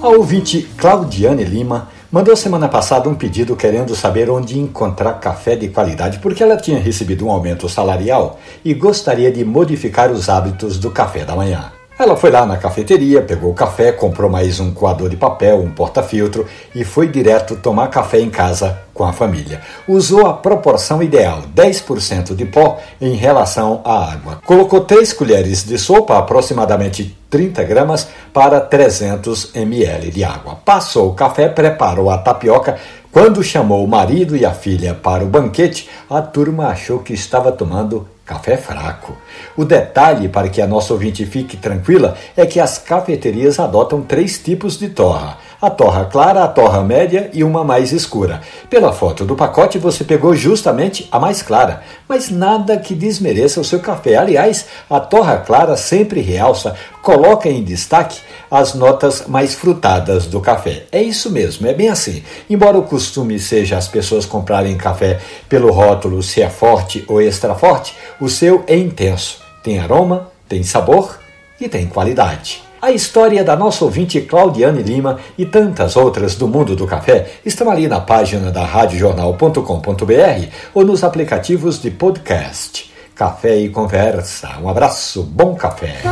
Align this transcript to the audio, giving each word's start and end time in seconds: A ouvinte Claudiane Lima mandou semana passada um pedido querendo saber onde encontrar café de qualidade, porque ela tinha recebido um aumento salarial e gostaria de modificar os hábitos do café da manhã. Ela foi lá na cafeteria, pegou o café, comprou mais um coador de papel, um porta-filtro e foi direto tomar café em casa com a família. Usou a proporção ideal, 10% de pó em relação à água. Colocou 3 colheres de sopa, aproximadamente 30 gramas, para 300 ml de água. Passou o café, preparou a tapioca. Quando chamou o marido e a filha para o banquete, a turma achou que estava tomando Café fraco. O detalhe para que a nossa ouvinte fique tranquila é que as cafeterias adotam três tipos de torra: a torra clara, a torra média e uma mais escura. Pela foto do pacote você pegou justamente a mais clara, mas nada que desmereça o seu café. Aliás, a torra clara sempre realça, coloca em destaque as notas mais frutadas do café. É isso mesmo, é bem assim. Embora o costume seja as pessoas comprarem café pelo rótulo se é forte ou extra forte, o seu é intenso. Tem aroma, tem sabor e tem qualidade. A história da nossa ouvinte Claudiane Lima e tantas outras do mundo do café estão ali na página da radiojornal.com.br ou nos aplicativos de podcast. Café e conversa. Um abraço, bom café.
A 0.00 0.08
ouvinte 0.08 0.62
Claudiane 0.76 1.44
Lima 1.44 1.88
mandou 2.10 2.34
semana 2.36 2.68
passada 2.68 3.08
um 3.08 3.14
pedido 3.14 3.54
querendo 3.54 3.94
saber 3.94 4.30
onde 4.30 4.58
encontrar 4.58 5.14
café 5.14 5.56
de 5.56 5.68
qualidade, 5.68 6.18
porque 6.20 6.42
ela 6.42 6.56
tinha 6.56 6.78
recebido 6.78 7.26
um 7.26 7.30
aumento 7.30 7.68
salarial 7.68 8.38
e 8.64 8.72
gostaria 8.74 9.30
de 9.30 9.44
modificar 9.44 10.10
os 10.10 10.28
hábitos 10.28 10.78
do 10.78 10.90
café 10.90 11.24
da 11.24 11.36
manhã. 11.36 11.77
Ela 11.98 12.16
foi 12.16 12.30
lá 12.30 12.46
na 12.46 12.56
cafeteria, 12.56 13.20
pegou 13.20 13.50
o 13.50 13.54
café, 13.54 13.90
comprou 13.90 14.30
mais 14.30 14.60
um 14.60 14.70
coador 14.70 15.08
de 15.08 15.16
papel, 15.16 15.58
um 15.58 15.72
porta-filtro 15.72 16.46
e 16.72 16.84
foi 16.84 17.08
direto 17.08 17.56
tomar 17.56 17.88
café 17.88 18.20
em 18.20 18.30
casa 18.30 18.78
com 18.94 19.02
a 19.02 19.12
família. 19.12 19.60
Usou 19.88 20.24
a 20.24 20.32
proporção 20.32 21.02
ideal, 21.02 21.42
10% 21.52 22.36
de 22.36 22.44
pó 22.44 22.78
em 23.00 23.16
relação 23.16 23.80
à 23.84 24.12
água. 24.12 24.40
Colocou 24.46 24.82
3 24.82 25.12
colheres 25.12 25.64
de 25.64 25.76
sopa, 25.76 26.16
aproximadamente 26.16 27.18
30 27.28 27.64
gramas, 27.64 28.06
para 28.32 28.60
300 28.60 29.56
ml 29.56 30.12
de 30.12 30.22
água. 30.22 30.56
Passou 30.64 31.08
o 31.08 31.14
café, 31.14 31.48
preparou 31.48 32.10
a 32.10 32.18
tapioca. 32.18 32.78
Quando 33.10 33.42
chamou 33.42 33.84
o 33.84 33.88
marido 33.88 34.36
e 34.36 34.46
a 34.46 34.52
filha 34.52 34.94
para 34.94 35.24
o 35.24 35.28
banquete, 35.28 35.88
a 36.08 36.22
turma 36.22 36.68
achou 36.68 37.00
que 37.00 37.12
estava 37.12 37.50
tomando 37.50 38.06
Café 38.28 38.58
fraco. 38.58 39.16
O 39.56 39.64
detalhe 39.64 40.28
para 40.28 40.50
que 40.50 40.60
a 40.60 40.66
nossa 40.66 40.92
ouvinte 40.92 41.24
fique 41.24 41.56
tranquila 41.56 42.14
é 42.36 42.44
que 42.44 42.60
as 42.60 42.76
cafeterias 42.76 43.58
adotam 43.58 44.02
três 44.02 44.38
tipos 44.38 44.78
de 44.78 44.90
torra: 44.90 45.38
a 45.62 45.70
torra 45.70 46.04
clara, 46.04 46.44
a 46.44 46.48
torra 46.48 46.82
média 46.82 47.30
e 47.32 47.42
uma 47.42 47.64
mais 47.64 47.90
escura. 47.90 48.42
Pela 48.68 48.92
foto 48.92 49.24
do 49.24 49.34
pacote 49.34 49.78
você 49.78 50.04
pegou 50.04 50.36
justamente 50.36 51.08
a 51.10 51.18
mais 51.18 51.40
clara, 51.40 51.82
mas 52.06 52.28
nada 52.28 52.76
que 52.76 52.94
desmereça 52.94 53.62
o 53.62 53.64
seu 53.64 53.80
café. 53.80 54.16
Aliás, 54.16 54.66
a 54.90 55.00
torra 55.00 55.38
clara 55.38 55.74
sempre 55.74 56.20
realça, 56.20 56.74
coloca 57.08 57.48
em 57.48 57.64
destaque 57.64 58.20
as 58.50 58.74
notas 58.74 59.24
mais 59.26 59.54
frutadas 59.54 60.26
do 60.26 60.42
café. 60.42 60.84
É 60.92 61.02
isso 61.02 61.30
mesmo, 61.30 61.66
é 61.66 61.72
bem 61.72 61.88
assim. 61.88 62.22
Embora 62.50 62.76
o 62.76 62.82
costume 62.82 63.38
seja 63.38 63.78
as 63.78 63.88
pessoas 63.88 64.26
comprarem 64.26 64.76
café 64.76 65.18
pelo 65.48 65.72
rótulo 65.72 66.22
se 66.22 66.42
é 66.42 66.50
forte 66.50 67.02
ou 67.08 67.18
extra 67.18 67.54
forte, 67.54 67.94
o 68.20 68.28
seu 68.28 68.62
é 68.66 68.76
intenso. 68.76 69.40
Tem 69.62 69.78
aroma, 69.78 70.30
tem 70.46 70.62
sabor 70.62 71.18
e 71.58 71.66
tem 71.66 71.86
qualidade. 71.86 72.62
A 72.82 72.90
história 72.90 73.42
da 73.42 73.56
nossa 73.56 73.86
ouvinte 73.86 74.20
Claudiane 74.20 74.82
Lima 74.82 75.18
e 75.38 75.46
tantas 75.46 75.96
outras 75.96 76.34
do 76.34 76.46
mundo 76.46 76.76
do 76.76 76.86
café 76.86 77.26
estão 77.42 77.70
ali 77.70 77.88
na 77.88 78.00
página 78.00 78.50
da 78.50 78.66
radiojornal.com.br 78.66 80.46
ou 80.74 80.84
nos 80.84 81.02
aplicativos 81.02 81.80
de 81.80 81.90
podcast. 81.90 82.92
Café 83.14 83.56
e 83.56 83.70
conversa. 83.70 84.58
Um 84.62 84.68
abraço, 84.68 85.22
bom 85.22 85.54
café. 85.54 86.02